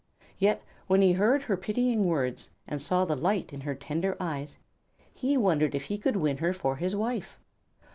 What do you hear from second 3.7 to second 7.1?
tender eyes, he wondered if he could win her for his